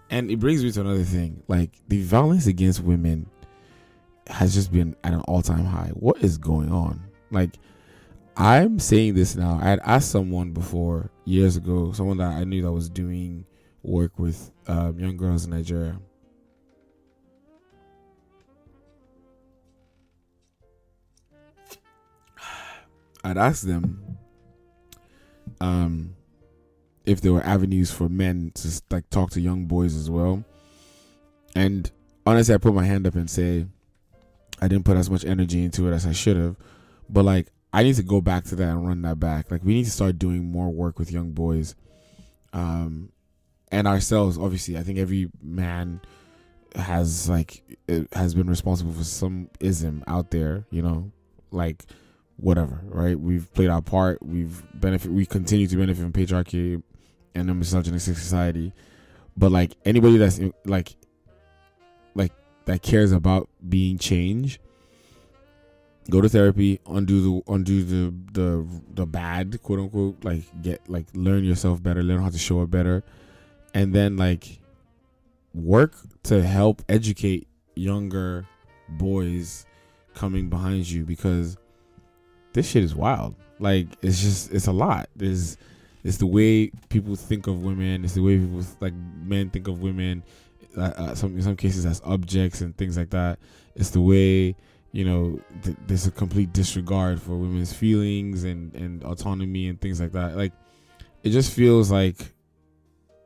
And 0.09 0.29
it 0.31 0.39
brings 0.39 0.63
me 0.63 0.71
to 0.71 0.81
another 0.81 1.03
thing. 1.03 1.43
Like 1.47 1.71
the 1.87 2.01
violence 2.03 2.47
against 2.47 2.81
women 2.81 3.29
has 4.27 4.53
just 4.53 4.71
been 4.71 4.95
at 5.03 5.13
an 5.13 5.21
all 5.21 5.41
time 5.41 5.65
high. 5.65 5.91
What 5.93 6.23
is 6.23 6.37
going 6.37 6.71
on? 6.71 7.01
Like 7.31 7.51
I'm 8.37 8.79
saying 8.79 9.15
this 9.15 9.35
now. 9.35 9.59
I 9.61 9.69
had 9.69 9.79
asked 9.83 10.11
someone 10.11 10.51
before 10.51 11.09
years 11.25 11.57
ago, 11.57 11.91
someone 11.91 12.17
that 12.17 12.31
I 12.31 12.43
knew 12.43 12.61
that 12.61 12.71
was 12.71 12.89
doing 12.89 13.45
work 13.83 14.17
with 14.17 14.51
um, 14.67 14.99
young 14.99 15.17
girls 15.17 15.45
in 15.45 15.51
Nigeria. 15.51 15.99
I'd 23.23 23.37
ask 23.37 23.63
them 23.63 24.17
um, 25.59 26.15
if 27.05 27.21
there 27.21 27.33
were 27.33 27.43
avenues 27.43 27.91
for 27.91 28.09
men 28.09 28.51
to 28.55 28.81
like 28.89 29.09
talk 29.09 29.31
to 29.31 29.41
young 29.41 29.65
boys 29.65 29.95
as 29.95 30.09
well. 30.09 30.43
And 31.55 31.89
honestly, 32.25 32.55
I 32.55 32.57
put 32.57 32.73
my 32.73 32.85
hand 32.85 33.05
up 33.07 33.15
and 33.15 33.29
say 33.29 33.65
I 34.61 34.67
didn't 34.67 34.85
put 34.85 34.97
as 34.97 35.09
much 35.09 35.25
energy 35.25 35.63
into 35.63 35.87
it 35.87 35.93
as 35.93 36.05
I 36.05 36.11
should 36.11 36.37
have. 36.37 36.55
But 37.09 37.25
like, 37.25 37.47
I 37.73 37.83
need 37.83 37.95
to 37.95 38.03
go 38.03 38.21
back 38.21 38.43
to 38.45 38.55
that 38.55 38.69
and 38.69 38.87
run 38.87 39.01
that 39.03 39.19
back. 39.19 39.49
Like, 39.49 39.63
we 39.63 39.73
need 39.73 39.85
to 39.85 39.91
start 39.91 40.19
doing 40.19 40.51
more 40.51 40.69
work 40.69 40.99
with 40.99 41.11
young 41.11 41.31
boys, 41.31 41.75
um, 42.53 43.11
and 43.71 43.87
ourselves. 43.87 44.37
Obviously, 44.37 44.77
I 44.77 44.83
think 44.83 44.99
every 44.99 45.29
man 45.41 46.01
has 46.75 47.29
like 47.29 47.63
has 48.13 48.33
been 48.33 48.49
responsible 48.49 48.93
for 48.93 49.03
some 49.03 49.49
ism 49.59 50.03
out 50.07 50.31
there. 50.31 50.65
You 50.69 50.81
know, 50.81 51.11
like 51.51 51.85
whatever, 52.41 52.81
right? 52.85 53.17
We've 53.17 53.51
played 53.53 53.69
our 53.69 53.81
part. 53.81 54.21
We've 54.21 54.63
benefit. 54.73 55.11
We 55.11 55.25
continue 55.25 55.67
to 55.67 55.77
benefit 55.77 56.01
from 56.01 56.11
patriarchy 56.11 56.81
and 57.35 57.49
a 57.49 57.53
misogynistic 57.53 58.17
society. 58.17 58.73
But 59.37 59.51
like 59.51 59.77
anybody 59.85 60.17
that's 60.17 60.39
like, 60.65 60.95
like 62.15 62.33
that 62.65 62.81
cares 62.81 63.11
about 63.11 63.49
being 63.67 63.97
changed, 63.97 64.59
go 66.09 66.19
to 66.19 66.27
therapy, 66.27 66.79
undo 66.87 67.21
the 67.21 67.51
undo 67.51 67.83
the 67.83 68.13
the 68.33 68.67
the 68.93 69.05
bad, 69.05 69.61
quote 69.61 69.79
unquote. 69.79 70.23
Like 70.23 70.43
get 70.61 70.89
like 70.89 71.05
learn 71.13 71.43
yourself 71.43 71.81
better, 71.81 72.03
learn 72.03 72.21
how 72.21 72.29
to 72.29 72.37
show 72.37 72.61
up 72.61 72.71
better, 72.71 73.03
and 73.73 73.93
then 73.93 74.17
like 74.17 74.59
work 75.53 75.95
to 76.23 76.41
help 76.41 76.81
educate 76.89 77.47
younger 77.75 78.45
boys 78.89 79.65
coming 80.13 80.49
behind 80.49 80.89
you 80.89 81.05
because 81.05 81.57
this 82.53 82.69
shit 82.69 82.83
is 82.83 82.95
wild. 82.95 83.35
Like 83.59 83.87
it's 84.01 84.21
just 84.21 84.51
it's 84.51 84.67
a 84.67 84.71
lot. 84.71 85.09
There's 85.15 85.57
it's 86.03 86.17
the 86.17 86.25
way 86.25 86.71
people 86.89 87.15
think 87.15 87.47
of 87.47 87.63
women. 87.63 88.03
It's 88.03 88.15
the 88.15 88.23
way 88.23 88.39
people 88.39 88.63
like 88.79 88.93
men 89.23 89.49
think 89.49 89.67
of 89.67 89.81
women. 89.81 90.23
Uh, 90.75 90.81
uh, 90.81 91.15
some 91.15 91.35
in 91.35 91.41
some 91.41 91.55
cases 91.55 91.85
as 91.85 92.01
objects 92.05 92.61
and 92.61 92.75
things 92.75 92.97
like 92.97 93.11
that. 93.11 93.39
It's 93.75 93.91
the 93.91 94.01
way 94.01 94.55
you 94.93 95.05
know 95.05 95.39
th- 95.63 95.77
there's 95.87 96.07
a 96.07 96.11
complete 96.11 96.53
disregard 96.53 97.21
for 97.21 97.35
women's 97.37 97.73
feelings 97.73 98.43
and 98.43 98.73
and 98.75 99.03
autonomy 99.03 99.67
and 99.67 99.79
things 99.79 100.01
like 100.01 100.13
that. 100.13 100.35
Like 100.35 100.53
it 101.23 101.29
just 101.29 101.53
feels 101.53 101.91
like 101.91 102.33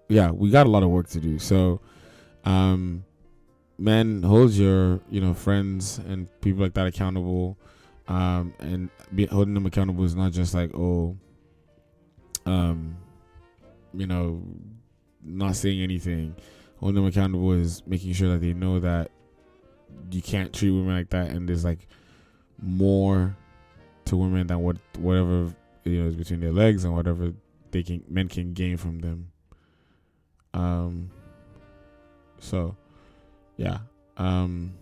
yeah, 0.10 0.32
we 0.32 0.50
got 0.50 0.68
a 0.68 0.70
lot 0.70 0.84
of 0.84 0.90
work 0.90 1.08
to 1.10 1.20
do. 1.20 1.40
So 1.40 1.80
um 2.44 3.06
men 3.78 4.22
hold 4.24 4.52
your 4.52 5.00
you 5.10 5.22
know 5.22 5.34
friends 5.34 5.98
and 6.00 6.28
people 6.42 6.62
like 6.64 6.74
that 6.74 6.88
accountable 6.88 7.58
um 8.08 8.54
and 8.60 8.90
be, 9.14 9.26
holding 9.26 9.54
them 9.54 9.66
accountable 9.66 10.04
is 10.04 10.16
not 10.16 10.32
just 10.32 10.54
like 10.54 10.72
oh 10.76 11.18
um 12.46 12.96
you 13.94 14.06
know 14.08 14.42
not 15.26 15.56
saying 15.56 15.82
anything. 15.82 16.36
Holding 16.80 16.96
them 16.96 17.06
accountable 17.06 17.52
is 17.54 17.86
making 17.88 18.14
sure 18.14 18.30
that 18.34 18.42
they 18.42 18.54
know 18.54 18.80
that 18.80 19.12
you 20.12 20.22
can't 20.22 20.54
treat 20.54 20.72
women 20.72 20.96
like 20.96 21.10
that 21.10 21.32
and 21.32 21.48
there's 21.50 21.64
like 21.64 21.88
more 22.62 23.36
to 24.06 24.18
women 24.18 24.46
than 24.48 24.60
what 24.60 24.78
whatever 25.00 25.54
you 25.84 26.02
know 26.02 26.08
is 26.08 26.16
between 26.16 26.40
their 26.40 26.52
legs 26.52 26.84
and 26.84 26.94
whatever 26.94 27.34
they 27.72 27.82
can 27.82 28.04
men 28.08 28.28
can 28.28 28.54
gain 28.54 28.78
from 28.78 29.00
them. 29.00 29.32
Um 30.54 31.10
so 32.40 32.76
yeah 33.58 33.80
um 34.18 34.74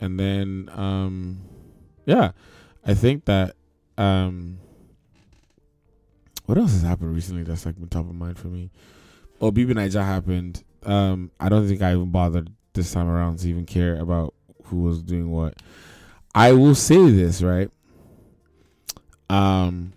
and 0.00 0.18
then 0.18 0.68
um 0.72 1.40
yeah 2.04 2.32
i 2.84 2.94
think 2.94 3.24
that 3.24 3.54
um 3.98 4.58
what 6.46 6.58
else 6.58 6.72
has 6.72 6.82
happened 6.82 7.14
recently 7.14 7.42
that's 7.42 7.66
like 7.66 7.76
been 7.76 7.88
top 7.88 8.08
of 8.08 8.14
mind 8.14 8.38
for 8.38 8.46
me? 8.48 8.70
Oh 9.40 9.50
BB 9.50 9.72
Naija 9.72 10.04
happened. 10.04 10.62
Um 10.84 11.30
i 11.38 11.48
don't 11.48 11.66
think 11.66 11.82
i 11.82 11.92
even 11.92 12.10
bothered 12.10 12.50
this 12.72 12.92
time 12.92 13.08
around 13.08 13.38
to 13.40 13.48
even 13.48 13.66
care 13.66 13.96
about 13.96 14.34
who 14.64 14.82
was 14.82 15.02
doing 15.02 15.30
what. 15.30 15.54
I 16.34 16.52
will 16.52 16.74
say 16.74 17.10
this 17.10 17.42
right? 17.42 17.70
Um 19.28 19.92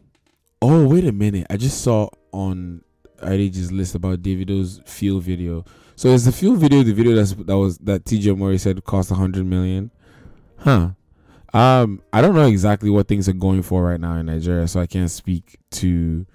oh 0.61 0.87
wait 0.87 1.05
a 1.05 1.11
minute. 1.11 1.47
I 1.49 1.57
just 1.57 1.81
saw 1.81 2.09
on 2.31 2.83
Ayodeji's 3.21 3.71
list 3.71 3.95
about 3.95 4.21
Davido's 4.21 4.81
Feel 4.85 5.19
video. 5.19 5.65
So 5.99 6.07
is 6.11 6.23
the 6.23 6.31
Feel 6.31 6.55
video 6.55 6.81
the 6.81 6.93
video 6.93 7.13
that's 7.13 7.33
that 7.33 7.57
was 7.57 7.77
that 7.79 8.05
TG 8.05 8.33
Omori 8.33 8.57
said 8.57 8.81
cost 8.85 9.11
a 9.11 9.15
hundred 9.15 9.45
million? 9.45 9.91
Huh. 10.59 10.91
Um, 11.53 12.01
I 12.13 12.21
don't 12.21 12.35
know 12.35 12.47
exactly 12.47 12.89
what 12.89 13.09
things 13.09 13.27
are 13.27 13.33
going 13.33 13.63
for 13.63 13.83
right 13.83 13.99
now 13.99 14.15
in 14.15 14.27
Nigeria, 14.27 14.65
so 14.69 14.79
I 14.79 14.85
can't 14.85 15.11
speak 15.11 15.59
to 15.71 16.25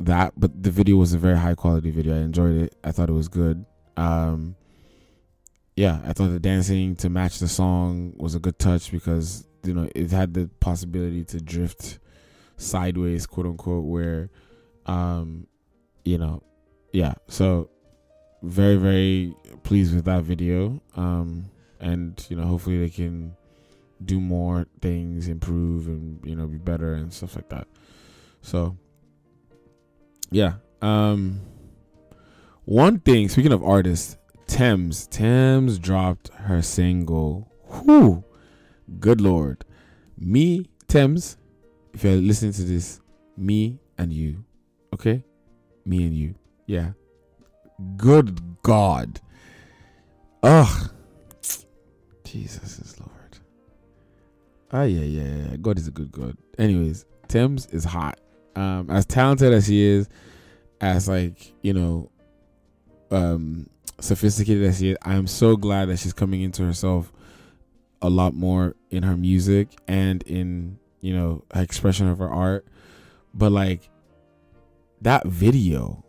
that. 0.00 0.32
But 0.36 0.64
the 0.64 0.72
video 0.72 0.96
was 0.96 1.14
a 1.14 1.18
very 1.18 1.38
high 1.38 1.54
quality 1.54 1.92
video. 1.92 2.16
I 2.16 2.22
enjoyed 2.22 2.60
it. 2.60 2.74
I 2.82 2.90
thought 2.90 3.08
it 3.08 3.12
was 3.12 3.28
good. 3.28 3.64
Um, 3.96 4.56
yeah, 5.76 6.00
I 6.04 6.12
thought 6.12 6.30
the 6.30 6.40
dancing 6.40 6.96
to 6.96 7.08
match 7.08 7.38
the 7.38 7.46
song 7.46 8.14
was 8.16 8.34
a 8.34 8.40
good 8.40 8.58
touch 8.58 8.90
because 8.90 9.46
you 9.62 9.74
know 9.74 9.88
it 9.94 10.10
had 10.10 10.34
the 10.34 10.50
possibility 10.58 11.22
to 11.26 11.40
drift 11.40 12.00
sideways, 12.56 13.26
quote 13.26 13.46
unquote, 13.46 13.84
where 13.84 14.28
um 14.86 15.46
you 16.04 16.18
know, 16.18 16.42
yeah. 16.92 17.14
So 17.28 17.70
very 18.42 18.76
very 18.76 19.34
pleased 19.62 19.94
with 19.94 20.04
that 20.04 20.22
video. 20.22 20.80
Um, 20.96 21.46
and 21.80 22.24
you 22.28 22.36
know, 22.36 22.44
hopefully 22.44 22.78
they 22.78 22.90
can 22.90 23.36
do 24.04 24.20
more 24.20 24.66
things, 24.80 25.28
improve, 25.28 25.86
and 25.86 26.24
you 26.24 26.36
know, 26.36 26.46
be 26.46 26.58
better 26.58 26.94
and 26.94 27.12
stuff 27.12 27.36
like 27.36 27.48
that. 27.50 27.66
So 28.42 28.76
yeah. 30.30 30.54
Um, 30.82 31.40
one 32.64 32.98
thing. 33.00 33.28
Speaking 33.28 33.52
of 33.52 33.62
artists, 33.62 34.16
Tems. 34.46 35.06
Tems 35.08 35.78
dropped 35.78 36.28
her 36.28 36.62
single. 36.62 37.50
Whew. 37.84 38.24
Good 39.00 39.20
lord. 39.20 39.64
Me, 40.18 40.66
Tems, 40.88 41.36
if 41.92 42.04
you're 42.04 42.14
listening 42.14 42.52
to 42.52 42.62
this, 42.62 43.00
me 43.36 43.78
and 43.98 44.12
you. 44.12 44.44
Okay? 44.94 45.24
Me 45.84 46.04
and 46.04 46.14
you. 46.14 46.34
Yeah. 46.66 46.92
Good 47.96 48.40
God. 48.62 49.20
Ugh. 50.42 50.90
Jesus 52.24 52.78
is 52.78 52.98
Lord. 53.00 53.38
Ah, 54.72 54.82
yeah, 54.82 55.02
yeah, 55.02 55.50
yeah. 55.50 55.56
God 55.56 55.78
is 55.78 55.86
a 55.88 55.90
good 55.90 56.10
God. 56.10 56.36
Anyways, 56.58 57.04
Tems 57.28 57.66
is 57.66 57.84
hot. 57.84 58.20
Um, 58.54 58.90
as 58.90 59.04
talented 59.06 59.52
as 59.52 59.66
she 59.66 59.82
is, 59.82 60.08
as 60.80 61.08
like, 61.08 61.52
you 61.62 61.72
know, 61.72 62.10
um 63.10 63.68
sophisticated 64.00 64.64
as 64.64 64.78
she 64.78 64.90
is, 64.90 64.96
I'm 65.02 65.26
so 65.26 65.56
glad 65.56 65.88
that 65.88 65.98
she's 65.98 66.12
coming 66.12 66.42
into 66.42 66.64
herself 66.64 67.12
a 68.02 68.10
lot 68.10 68.34
more 68.34 68.74
in 68.90 69.02
her 69.02 69.16
music 69.16 69.68
and 69.88 70.22
in, 70.24 70.78
you 71.00 71.16
know, 71.16 71.44
expression 71.54 72.08
of 72.08 72.18
her 72.18 72.28
art. 72.28 72.66
But 73.34 73.52
like 73.52 73.88
that 75.02 75.26
video, 75.26 76.04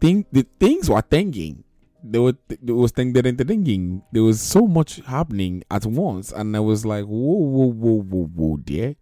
think 0.00 0.26
the 0.32 0.46
things 0.58 0.88
were 0.88 1.02
thinking. 1.02 1.64
There 2.02 2.22
were 2.22 2.34
there 2.62 2.74
was 2.74 2.92
thing 2.92 3.12
thinking. 3.12 4.02
There 4.12 4.22
was 4.22 4.40
so 4.40 4.66
much 4.66 4.96
happening 5.06 5.62
at 5.70 5.84
once, 5.84 6.32
and 6.32 6.56
I 6.56 6.60
was 6.60 6.86
like, 6.86 7.04
whoa, 7.04 7.34
whoa, 7.34 7.66
whoa, 7.66 8.02
whoa, 8.02 8.26
whoa, 8.26 8.56
dear, 8.56 8.96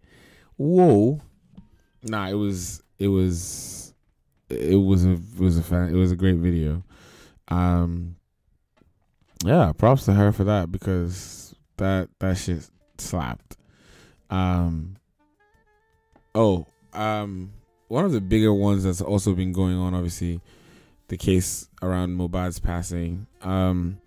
whoa. 0.57 1.21
Nah, 2.03 2.27
it 2.27 2.33
was 2.33 2.83
it 2.97 3.07
was 3.07 3.93
it 4.49 4.75
was 4.75 5.05
a 5.05 5.11
it 5.11 5.39
was 5.39 5.57
a 5.57 5.63
fan, 5.63 5.89
it 5.89 5.97
was 5.97 6.11
a 6.11 6.15
great 6.15 6.37
video. 6.37 6.83
Um, 7.47 8.15
yeah, 9.45 9.71
props 9.77 10.05
to 10.05 10.13
her 10.13 10.31
for 10.31 10.43
that 10.43 10.71
because 10.71 11.55
that 11.77 12.09
that 12.19 12.37
shit 12.37 12.69
slapped. 12.97 13.55
Um, 14.29 14.97
oh, 16.35 16.65
um, 16.93 17.53
one 17.87 18.05
of 18.05 18.11
the 18.11 18.21
bigger 18.21 18.53
ones 18.53 18.83
that's 18.83 19.01
also 19.01 19.33
been 19.33 19.51
going 19.53 19.77
on, 19.77 19.93
obviously, 19.93 20.41
the 21.09 21.17
case 21.17 21.67
around 21.81 22.17
Mohbad's 22.17 22.59
passing. 22.59 23.27
Um, 23.41 23.99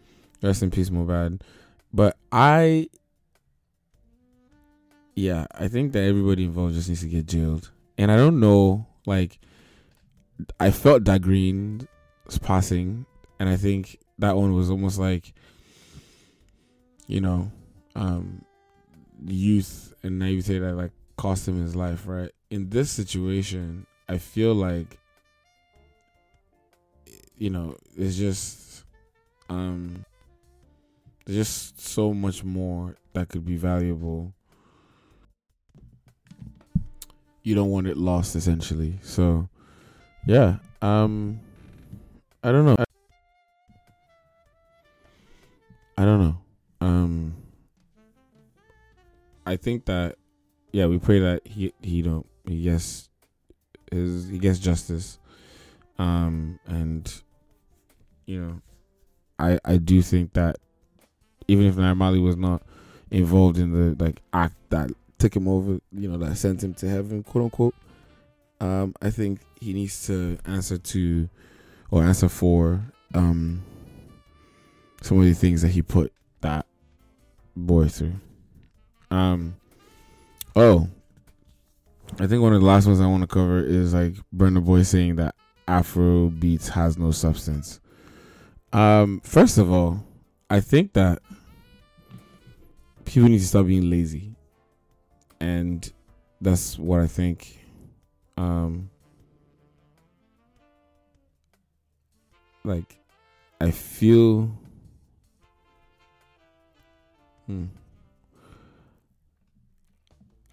rest 0.42 0.62
in 0.62 0.70
peace, 0.70 0.90
Mohbad. 0.90 1.42
But 1.92 2.16
I, 2.30 2.88
yeah, 5.14 5.46
I 5.54 5.68
think 5.68 5.92
that 5.92 6.04
everybody 6.04 6.44
involved 6.44 6.74
just 6.74 6.88
needs 6.88 7.02
to 7.02 7.08
get 7.08 7.26
jailed. 7.26 7.70
And 7.98 8.10
I 8.10 8.16
don't 8.16 8.40
know, 8.40 8.86
like, 9.04 9.38
I 10.58 10.70
felt 10.70 11.04
that 11.04 11.22
Green's 11.22 11.86
passing, 12.40 13.04
and 13.38 13.48
I 13.48 13.56
think 13.56 13.98
that 14.18 14.36
one 14.36 14.54
was 14.54 14.70
almost 14.70 14.98
like, 14.98 15.34
you 17.06 17.20
know, 17.20 17.50
um, 17.94 18.44
youth 19.26 19.94
and 20.02 20.18
naivete 20.18 20.58
that 20.60 20.74
like 20.74 20.92
cost 21.16 21.46
him 21.46 21.60
his 21.60 21.76
life, 21.76 22.06
right? 22.06 22.30
In 22.50 22.70
this 22.70 22.90
situation, 22.90 23.86
I 24.08 24.18
feel 24.18 24.54
like 24.54 24.98
you 27.42 27.50
know, 27.50 27.76
it's 27.96 28.16
just 28.16 28.84
um 29.48 30.04
there's 31.26 31.38
just 31.38 31.80
so 31.80 32.14
much 32.14 32.44
more 32.44 32.94
that 33.14 33.28
could 33.30 33.44
be 33.44 33.56
valuable. 33.56 34.32
You 37.42 37.56
don't 37.56 37.70
want 37.70 37.88
it 37.88 37.96
lost 37.96 38.36
essentially. 38.36 39.00
So 39.02 39.48
yeah, 40.24 40.58
um 40.82 41.40
I 42.44 42.52
don't 42.52 42.64
know. 42.64 42.76
I, 42.78 42.84
I 45.98 46.04
don't 46.04 46.20
know. 46.20 46.36
Um 46.80 47.34
I 49.44 49.56
think 49.56 49.86
that 49.86 50.14
yeah, 50.70 50.86
we 50.86 51.00
pray 51.00 51.18
that 51.18 51.44
he 51.44 51.72
he 51.82 52.02
don't 52.02 52.26
he 52.46 52.62
gets 52.62 53.08
his 53.90 54.28
he 54.28 54.38
gets 54.38 54.60
justice. 54.60 55.18
Um 55.98 56.60
and 56.68 57.12
you 58.26 58.40
know, 58.40 58.60
I 59.38 59.58
I 59.64 59.76
do 59.76 60.02
think 60.02 60.34
that 60.34 60.56
even 61.48 61.66
if 61.66 61.74
Naira 61.76 62.22
was 62.22 62.36
not 62.36 62.62
involved 63.10 63.58
in 63.58 63.72
the 63.72 64.02
like 64.02 64.20
act 64.32 64.54
that 64.70 64.90
took 65.18 65.34
him 65.36 65.48
over, 65.48 65.80
you 65.92 66.08
know, 66.08 66.18
that 66.18 66.36
sent 66.36 66.62
him 66.62 66.74
to 66.74 66.88
heaven, 66.88 67.22
quote 67.22 67.44
unquote, 67.44 67.74
um, 68.60 68.94
I 69.02 69.10
think 69.10 69.40
he 69.60 69.72
needs 69.72 70.06
to 70.06 70.38
answer 70.44 70.78
to 70.78 71.28
or 71.90 72.02
answer 72.02 72.28
for 72.28 72.80
um 73.14 73.62
some 75.02 75.18
of 75.18 75.24
the 75.24 75.34
things 75.34 75.62
that 75.62 75.68
he 75.68 75.82
put 75.82 76.12
that 76.40 76.66
boy 77.56 77.88
through. 77.88 78.14
Um 79.10 79.56
oh 80.56 80.88
I 82.20 82.26
think 82.26 82.42
one 82.42 82.52
of 82.52 82.60
the 82.60 82.66
last 82.66 82.86
ones 82.86 83.00
I 83.00 83.06
want 83.06 83.22
to 83.22 83.26
cover 83.26 83.58
is 83.58 83.94
like 83.94 84.14
Burna 84.36 84.62
Boy 84.62 84.82
saying 84.82 85.16
that 85.16 85.34
Afro 85.66 86.28
beats 86.28 86.68
has 86.68 86.98
no 86.98 87.10
substance. 87.10 87.80
Um, 88.72 89.20
first 89.20 89.58
of 89.58 89.70
all, 89.70 90.04
I 90.48 90.60
think 90.60 90.94
that 90.94 91.20
people 93.04 93.28
need 93.28 93.38
to 93.38 93.46
stop 93.46 93.66
being 93.66 93.90
lazy, 93.90 94.34
and 95.40 95.90
that's 96.40 96.78
what 96.78 97.00
I 97.00 97.06
think. 97.06 97.58
Um, 98.36 98.88
like, 102.64 102.98
I 103.60 103.70
feel. 103.70 104.50
Hmm. 107.46 107.66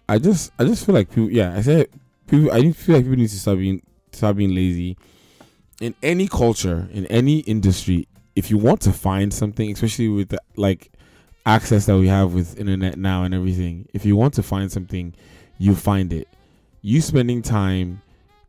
I 0.08 0.18
just, 0.18 0.52
I 0.58 0.64
just 0.64 0.84
feel 0.84 0.94
like 0.94 1.08
people. 1.08 1.30
Yeah, 1.30 1.54
I 1.56 1.62
said 1.62 1.88
people. 2.26 2.52
I 2.52 2.72
feel 2.72 2.96
like 2.96 3.04
people 3.04 3.16
need 3.16 3.30
to 3.30 3.38
stop 3.38 3.56
being, 3.56 3.80
stop 4.12 4.36
being 4.36 4.54
lazy. 4.54 4.98
In 5.80 5.94
any 6.02 6.28
culture, 6.28 6.90
in 6.92 7.06
any 7.06 7.38
industry, 7.38 8.06
if 8.36 8.50
you 8.50 8.58
want 8.58 8.80
to 8.82 8.92
find 8.92 9.32
something, 9.32 9.70
especially 9.70 10.08
with 10.08 10.30
the, 10.30 10.40
like 10.56 10.90
access 11.46 11.86
that 11.86 11.96
we 11.96 12.08
have 12.08 12.34
with 12.34 12.58
internet 12.58 12.98
now 12.98 13.24
and 13.24 13.34
everything, 13.34 13.88
if 13.92 14.04
you 14.04 14.16
want 14.16 14.34
to 14.34 14.42
find 14.42 14.70
something, 14.70 15.14
you 15.58 15.74
find 15.74 16.12
it. 16.12 16.28
You 16.82 17.00
spending 17.00 17.42
time 17.42 18.02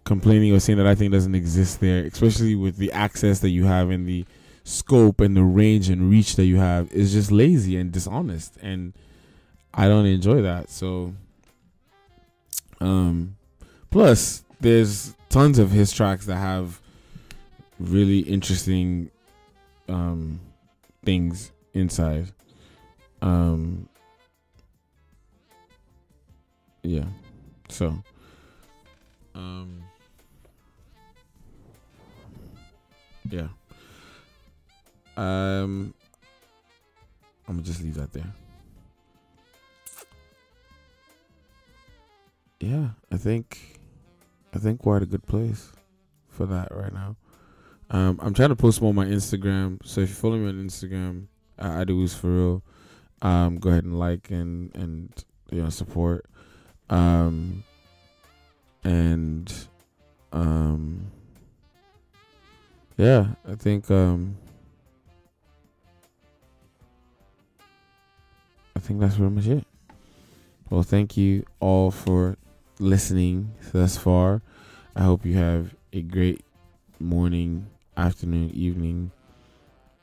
complaining 0.04 0.54
or 0.54 0.60
saying 0.60 0.78
that 0.78 0.88
I 0.88 0.96
think 0.96 1.12
doesn't 1.12 1.36
exist 1.36 1.80
there, 1.80 2.04
especially 2.06 2.56
with 2.56 2.78
the 2.78 2.92
access 2.92 3.40
that 3.40 3.50
you 3.50 3.66
have 3.66 3.90
and 3.90 4.08
the 4.08 4.26
scope 4.64 5.20
and 5.20 5.36
the 5.36 5.44
range 5.44 5.90
and 5.90 6.10
reach 6.10 6.36
that 6.36 6.46
you 6.46 6.58
have, 6.58 6.92
is 6.92 7.12
just 7.12 7.32
lazy 7.32 7.76
and 7.78 7.92
dishonest. 7.92 8.58
And 8.62 8.94
I 9.74 9.88
don't 9.88 10.06
enjoy 10.06 10.42
that. 10.42 10.70
So, 10.70 11.14
um, 12.80 13.36
plus 13.90 14.44
there's 14.60 15.16
tons 15.30 15.60
of 15.60 15.72
his 15.72 15.92
tracks 15.92 16.26
that 16.26 16.38
have 16.38 16.82
really 17.80 18.20
interesting 18.20 19.11
um 19.92 20.40
things 21.04 21.52
inside. 21.74 22.32
Um 23.22 23.88
yeah. 26.84 27.06
So 27.70 28.02
um 29.36 29.84
yeah. 33.30 33.48
Um 35.18 35.94
I'm 37.48 37.56
gonna 37.58 37.64
just 37.64 37.84
leave 37.84 37.96
that 37.96 38.14
there. 38.14 38.34
Yeah, 42.60 42.90
I 43.12 43.18
think 43.18 43.80
I 44.54 44.60
think 44.60 44.86
we're 44.86 44.98
at 44.98 45.04
a 45.04 45.08
good 45.08 45.26
place 45.26 45.72
for 46.30 46.46
that 46.46 46.70
right 46.74 46.94
now. 46.94 47.16
Um, 47.92 48.20
I'm 48.22 48.34
trying 48.34 48.50
to 48.50 48.56
post 48.56 48.82
more 48.82 48.90
on 48.90 48.96
my 48.96 49.06
Instagram. 49.06 49.86
So 49.86 50.00
if 50.00 50.10
you 50.10 50.16
follow 50.16 50.38
me 50.38 50.48
on 50.48 50.66
Instagram, 50.66 51.26
uh, 51.60 51.84
Adewus 51.84 52.16
for 52.16 52.28
real, 52.28 52.64
um, 53.22 53.58
go 53.58 53.70
ahead 53.70 53.84
and 53.84 54.00
like 54.00 54.32
and 54.32 54.74
and 54.74 55.12
you 55.52 55.62
know 55.62 55.70
support. 55.70 56.26
Um, 56.90 57.66
and 58.86 59.54
um, 60.32 61.12
yeah, 62.98 63.28
I 63.46 63.56
think 63.56 63.92
um, 63.92 64.38
I 68.74 68.80
think 68.80 69.02
that's 69.02 69.16
pretty 69.18 69.36
much 69.36 69.48
it. 69.48 69.66
Well, 70.70 70.84
thank 70.84 71.18
you 71.18 71.46
all 71.60 71.92
for 71.92 72.38
listening 72.80 73.52
thus 73.74 73.98
far. 73.98 74.42
I 74.96 75.04
hope 75.04 75.26
you 75.26 75.34
have 75.34 75.76
a 75.92 76.02
great 76.02 76.46
morning 76.98 77.68
afternoon, 78.02 78.50
evening. 78.54 79.12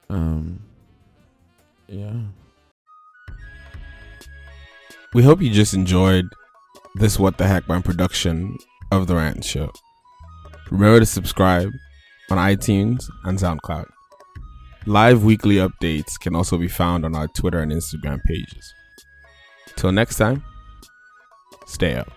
Um, 0.09 0.63
yeah. 1.89 2.13
We 5.15 5.23
hope 5.23 5.43
you 5.43 5.51
just 5.51 5.75
enjoyed 5.75 6.27
this 6.95 7.19
What 7.19 7.39
the 7.39 7.47
Heck 7.47 7.69
Man 7.69 7.83
production 7.83 8.57
of 8.93 9.07
The 9.07 9.17
Rant 9.17 9.45
Show. 9.45 9.71
Remember 10.71 11.01
to 11.01 11.07
subscribe 11.07 11.71
on 12.31 12.39
iTunes 12.39 13.05
and 13.25 13.39
SoundCloud. 13.39 13.87
Live 14.87 15.25
weekly 15.25 15.57
updates 15.57 16.19
can 16.21 16.37
also 16.37 16.57
be 16.57 16.69
found 16.69 17.05
on 17.05 17.15
our 17.17 17.27
Twitter 17.29 17.59
and 17.59 17.73
Instagram 17.73 18.23
pages. 18.25 18.73
Till 19.77 19.93
next 19.93 20.17
time, 20.17 20.45
stay 21.67 21.97
up. 21.97 22.13